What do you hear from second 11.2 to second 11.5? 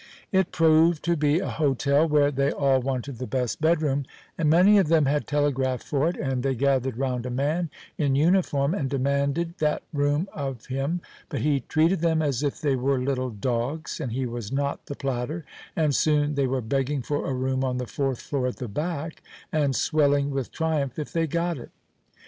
but